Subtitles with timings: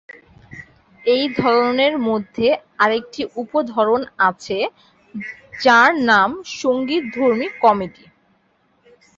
[1.05, 2.47] এই ধরনের মধ্যে
[2.79, 4.57] আরেকটি উপ-ধরন আছে
[5.59, 6.29] যার নাম
[6.59, 8.05] সঙ্গীতধর্মী কমেডি।